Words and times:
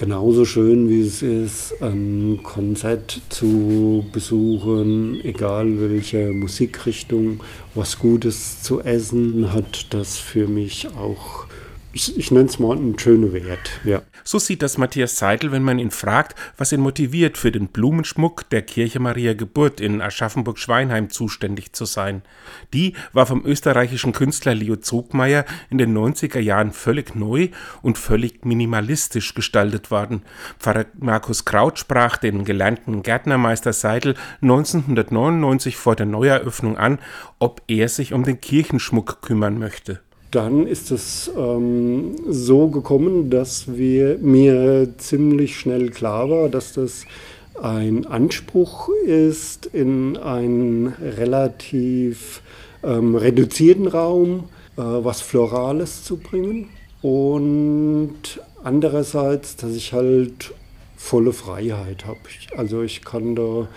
genauso 0.00 0.46
schön, 0.46 0.88
wie 0.88 1.02
es 1.02 1.20
ist, 1.20 1.74
ein 1.82 2.40
Konzert 2.42 3.20
zu 3.28 4.06
besuchen, 4.14 5.20
egal 5.22 5.78
welche 5.78 6.32
Musikrichtung, 6.32 7.40
was 7.74 7.98
Gutes 7.98 8.62
zu 8.62 8.80
essen, 8.80 9.52
hat 9.52 9.88
das 9.90 10.16
für 10.16 10.48
mich 10.48 10.88
auch 10.96 11.44
ich, 11.92 12.30
nenne 12.30 12.46
es 12.46 12.58
mal 12.58 12.76
einen 12.76 12.98
schönen 12.98 13.32
Wert. 13.32 13.70
Ja. 13.84 14.02
So 14.22 14.38
sieht 14.38 14.62
das 14.62 14.78
Matthias 14.78 15.16
Seidel, 15.16 15.50
wenn 15.50 15.64
man 15.64 15.78
ihn 15.78 15.90
fragt, 15.90 16.38
was 16.56 16.70
ihn 16.72 16.80
motiviert, 16.80 17.36
für 17.36 17.50
den 17.50 17.68
Blumenschmuck 17.68 18.48
der 18.50 18.62
Kirche 18.62 19.00
Maria 19.00 19.34
Geburt 19.34 19.80
in 19.80 20.00
Aschaffenburg-Schweinheim 20.00 21.10
zuständig 21.10 21.72
zu 21.72 21.84
sein. 21.86 22.22
Die 22.72 22.94
war 23.12 23.26
vom 23.26 23.44
österreichischen 23.44 24.12
Künstler 24.12 24.54
Leo 24.54 24.76
Zogmeier 24.76 25.44
in 25.68 25.78
den 25.78 25.96
90er 25.96 26.38
Jahren 26.38 26.72
völlig 26.72 27.16
neu 27.16 27.48
und 27.82 27.98
völlig 27.98 28.44
minimalistisch 28.44 29.34
gestaltet 29.34 29.90
worden. 29.90 30.22
Pfarrer 30.60 30.86
Markus 30.98 31.44
Kraut 31.44 31.78
sprach 31.78 32.18
den 32.18 32.44
gelernten 32.44 33.02
Gärtnermeister 33.02 33.72
Seidel 33.72 34.14
1999 34.42 35.76
vor 35.76 35.96
der 35.96 36.06
Neueröffnung 36.06 36.76
an, 36.76 37.00
ob 37.40 37.62
er 37.66 37.88
sich 37.88 38.12
um 38.12 38.22
den 38.22 38.40
Kirchenschmuck 38.40 39.22
kümmern 39.22 39.58
möchte 39.58 40.00
dann 40.30 40.66
ist 40.66 40.90
es 40.90 41.30
ähm, 41.36 42.14
so 42.28 42.68
gekommen, 42.68 43.30
dass 43.30 43.76
wir, 43.76 44.18
mir 44.18 44.88
ziemlich 44.98 45.58
schnell 45.58 45.90
klar 45.90 46.30
war, 46.30 46.48
dass 46.48 46.72
das 46.74 47.04
ein 47.60 48.06
Anspruch 48.06 48.88
ist, 49.06 49.66
in 49.66 50.16
einen 50.16 50.88
relativ 50.88 52.42
ähm, 52.82 53.16
reduzierten 53.16 53.88
Raum 53.88 54.44
äh, 54.76 54.82
was 54.82 55.20
Florales 55.20 56.04
zu 56.04 56.16
bringen. 56.16 56.68
Und 57.02 58.40
andererseits, 58.62 59.56
dass 59.56 59.74
ich 59.74 59.92
halt 59.92 60.52
volle 60.96 61.32
Freiheit 61.32 62.06
habe. 62.06 62.20
Also 62.56 62.82
ich 62.82 63.02
kann 63.02 63.34
da 63.34 63.68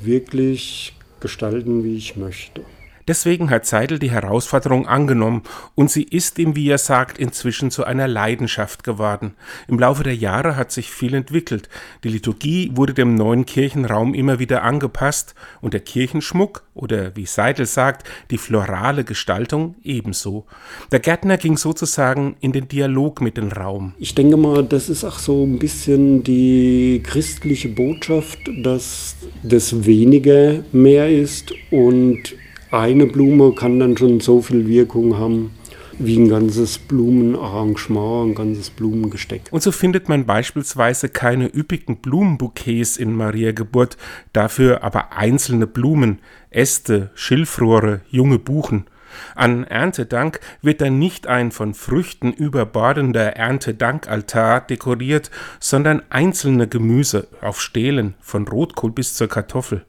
wirklich 0.00 0.94
gestalten, 1.20 1.82
wie 1.82 1.96
ich 1.96 2.16
möchte. 2.16 2.62
Deswegen 3.08 3.48
hat 3.48 3.64
Seidel 3.64 3.98
die 3.98 4.10
Herausforderung 4.10 4.86
angenommen 4.86 5.42
und 5.74 5.90
sie 5.90 6.02
ist 6.02 6.38
ihm, 6.38 6.54
wie 6.54 6.68
er 6.68 6.76
sagt, 6.76 7.16
inzwischen 7.16 7.70
zu 7.70 7.84
einer 7.84 8.06
Leidenschaft 8.06 8.84
geworden. 8.84 9.32
Im 9.66 9.78
Laufe 9.78 10.02
der 10.02 10.14
Jahre 10.14 10.56
hat 10.56 10.70
sich 10.70 10.90
viel 10.90 11.14
entwickelt. 11.14 11.70
Die 12.04 12.10
Liturgie 12.10 12.70
wurde 12.74 12.92
dem 12.92 13.14
neuen 13.14 13.46
Kirchenraum 13.46 14.12
immer 14.12 14.38
wieder 14.38 14.62
angepasst 14.62 15.34
und 15.62 15.72
der 15.72 15.80
Kirchenschmuck 15.80 16.64
oder 16.74 17.16
wie 17.16 17.24
Seidel 17.24 17.64
sagt, 17.64 18.06
die 18.30 18.36
florale 18.36 19.04
Gestaltung 19.04 19.76
ebenso. 19.82 20.44
Der 20.92 21.00
Gärtner 21.00 21.38
ging 21.38 21.56
sozusagen 21.56 22.36
in 22.40 22.52
den 22.52 22.68
Dialog 22.68 23.22
mit 23.22 23.38
dem 23.38 23.48
Raum. 23.50 23.94
Ich 23.98 24.14
denke 24.14 24.36
mal, 24.36 24.62
das 24.62 24.90
ist 24.90 25.04
auch 25.04 25.18
so 25.18 25.44
ein 25.44 25.58
bisschen 25.58 26.22
die 26.24 27.02
christliche 27.02 27.70
Botschaft, 27.70 28.38
dass 28.62 29.16
das 29.42 29.86
weniger 29.86 30.62
mehr 30.72 31.08
ist 31.08 31.54
und 31.70 32.34
eine 32.70 33.06
Blume 33.06 33.52
kann 33.52 33.80
dann 33.80 33.96
schon 33.96 34.20
so 34.20 34.42
viel 34.42 34.66
Wirkung 34.66 35.16
haben 35.16 35.50
wie 35.98 36.16
ein 36.16 36.28
ganzes 36.28 36.78
Blumenarrangement, 36.78 38.30
ein 38.30 38.34
ganzes 38.34 38.70
Blumengesteck. 38.70 39.42
Und 39.50 39.62
so 39.62 39.72
findet 39.72 40.08
man 40.08 40.26
beispielsweise 40.26 41.08
keine 41.08 41.46
üppigen 41.52 41.96
Blumenbouquets 41.96 42.96
in 42.96 43.12
Maria 43.14 43.52
Geburt, 43.52 43.96
dafür 44.32 44.84
aber 44.84 45.12
einzelne 45.12 45.66
Blumen, 45.66 46.20
Äste, 46.50 47.10
Schilfrohre, 47.14 48.02
junge 48.10 48.38
Buchen. 48.38 48.86
An 49.34 49.64
Erntedank 49.64 50.40
wird 50.62 50.80
dann 50.80 50.98
nicht 50.98 51.26
ein 51.26 51.50
von 51.50 51.74
Früchten 51.74 52.32
überbordender 52.32 53.36
Erntedankaltar 53.36 54.60
dekoriert, 54.62 55.30
sondern 55.60 56.02
einzelne 56.10 56.68
Gemüse 56.68 57.28
auf 57.40 57.60
Stelen, 57.60 58.14
von 58.20 58.46
Rotkohl 58.46 58.90
bis 58.90 59.14
zur 59.14 59.28
Kartoffel. 59.28 59.84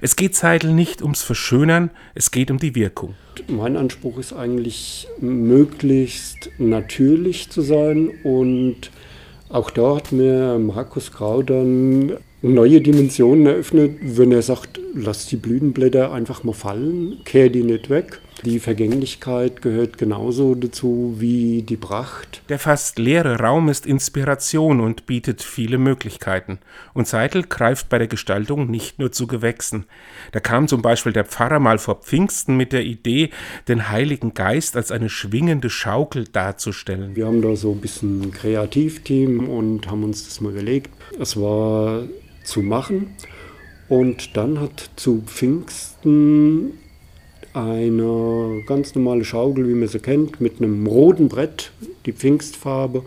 Es 0.00 0.16
geht 0.16 0.36
Seidel 0.36 0.72
nicht 0.72 1.02
ums 1.02 1.22
Verschönern, 1.22 1.90
es 2.14 2.30
geht 2.30 2.50
um 2.50 2.58
die 2.58 2.74
Wirkung. 2.74 3.14
Mein 3.48 3.76
Anspruch 3.76 4.18
ist 4.18 4.32
eigentlich, 4.32 5.08
möglichst 5.20 6.50
natürlich 6.58 7.50
zu 7.50 7.62
sein 7.62 8.10
und 8.22 8.90
auch 9.48 9.70
da 9.70 9.96
hat 9.96 10.12
mir 10.12 10.58
Markus 10.58 11.12
Grau 11.12 11.42
dann 11.42 12.12
neue 12.42 12.80
Dimensionen 12.80 13.46
eröffnet, 13.46 13.98
wenn 14.02 14.32
er 14.32 14.42
sagt, 14.42 14.80
lass 14.94 15.26
die 15.26 15.36
Blütenblätter 15.36 16.12
einfach 16.12 16.42
mal 16.42 16.54
fallen, 16.54 17.20
kehr 17.24 17.50
die 17.50 17.62
nicht 17.62 17.88
weg. 17.88 18.20
Die 18.44 18.58
Vergänglichkeit 18.58 19.62
gehört 19.62 19.98
genauso 19.98 20.56
dazu 20.56 21.14
wie 21.18 21.62
die 21.62 21.76
Pracht. 21.76 22.42
Der 22.48 22.58
fast 22.58 22.98
leere 22.98 23.38
Raum 23.38 23.68
ist 23.68 23.86
Inspiration 23.86 24.80
und 24.80 25.06
bietet 25.06 25.42
viele 25.42 25.78
Möglichkeiten. 25.78 26.58
Und 26.92 27.06
Seidel 27.06 27.44
greift 27.44 27.88
bei 27.88 27.98
der 27.98 28.08
Gestaltung 28.08 28.68
nicht 28.68 28.98
nur 28.98 29.12
zu 29.12 29.28
Gewächsen. 29.28 29.84
Da 30.32 30.40
kam 30.40 30.66
zum 30.66 30.82
Beispiel 30.82 31.12
der 31.12 31.24
Pfarrer 31.24 31.60
mal 31.60 31.78
vor 31.78 32.00
Pfingsten 32.00 32.56
mit 32.56 32.72
der 32.72 32.82
Idee, 32.82 33.30
den 33.68 33.90
Heiligen 33.90 34.34
Geist 34.34 34.76
als 34.76 34.90
eine 34.90 35.08
schwingende 35.08 35.70
Schaukel 35.70 36.24
darzustellen. 36.24 37.14
Wir 37.14 37.26
haben 37.26 37.42
da 37.42 37.54
so 37.54 37.70
ein 37.70 37.80
bisschen 37.80 38.22
ein 38.22 38.32
Kreativteam 38.32 39.48
und 39.48 39.88
haben 39.88 40.02
uns 40.02 40.26
das 40.26 40.40
mal 40.40 40.50
überlegt. 40.50 40.90
Es 41.16 41.40
war 41.40 42.02
zu 42.42 42.60
machen. 42.60 43.14
Und 43.88 44.36
dann 44.36 44.58
hat 44.58 44.90
zu 44.96 45.22
Pfingsten 45.26 46.72
eine 47.54 48.62
ganz 48.66 48.94
normale 48.94 49.24
Schaukel, 49.24 49.68
wie 49.68 49.74
man 49.74 49.88
sie 49.88 49.98
kennt, 49.98 50.40
mit 50.40 50.60
einem 50.60 50.86
roten 50.86 51.28
Brett, 51.28 51.72
die 52.06 52.12
Pfingstfarbe, 52.12 53.04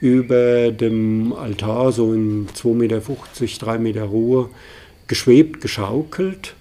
über 0.00 0.70
dem 0.72 1.32
Altar, 1.32 1.92
so 1.92 2.12
in 2.14 2.48
2,50 2.48 2.74
Meter, 2.74 3.00
3 3.66 3.78
Meter 3.78 4.04
Ruhe, 4.04 4.48
geschwebt, 5.06 5.60
geschaukelt 5.60 6.54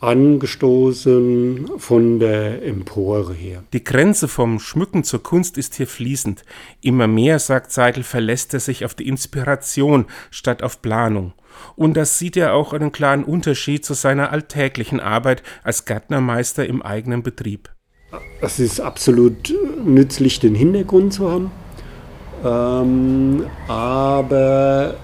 angestoßen 0.00 1.72
von 1.78 2.18
der 2.18 2.64
Empore 2.64 3.34
her. 3.34 3.62
Die 3.72 3.84
Grenze 3.84 4.28
vom 4.28 4.58
Schmücken 4.58 5.04
zur 5.04 5.22
Kunst 5.22 5.58
ist 5.58 5.74
hier 5.74 5.86
fließend. 5.86 6.42
Immer 6.80 7.06
mehr, 7.06 7.38
sagt 7.38 7.70
Seidel, 7.70 8.02
verlässt 8.02 8.54
er 8.54 8.60
sich 8.60 8.84
auf 8.84 8.94
die 8.94 9.06
Inspiration 9.06 10.06
statt 10.30 10.62
auf 10.62 10.80
Planung. 10.80 11.34
Und 11.76 11.96
das 11.96 12.18
sieht 12.18 12.36
er 12.36 12.54
auch 12.54 12.72
einen 12.72 12.92
klaren 12.92 13.24
Unterschied 13.24 13.84
zu 13.84 13.94
seiner 13.94 14.30
alltäglichen 14.30 15.00
Arbeit 15.00 15.42
als 15.62 15.84
Gärtnermeister 15.84 16.66
im 16.66 16.82
eigenen 16.82 17.22
Betrieb. 17.22 17.70
Es 18.40 18.58
ist 18.58 18.80
absolut 18.80 19.54
nützlich, 19.84 20.40
den 20.40 20.54
Hintergrund 20.54 21.14
zu 21.14 21.30
haben. 21.30 21.50
Ähm, 22.44 23.46
aber 23.68 24.94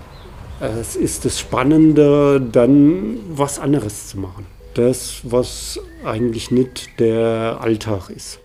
es 0.61 0.97
ist 0.97 1.25
das 1.25 1.39
Spannende, 1.39 2.41
dann 2.41 3.19
was 3.29 3.59
anderes 3.59 4.09
zu 4.09 4.19
machen 4.19 4.47
das, 4.77 5.21
was 5.23 5.81
eigentlich 6.05 6.51
nicht 6.51 7.01
der 7.01 7.59
Alltag 7.61 8.11
ist. 8.11 8.41